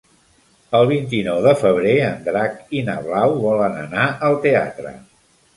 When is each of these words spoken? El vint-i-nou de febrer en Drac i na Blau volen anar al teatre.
El 0.77 0.85
vint-i-nou 0.91 1.41
de 1.49 1.53
febrer 1.59 1.93
en 2.07 2.25
Drac 2.29 2.57
i 2.79 2.83
na 2.89 2.97
Blau 3.09 3.37
volen 3.45 3.79
anar 3.83 4.11
al 4.31 4.43
teatre. 4.49 4.97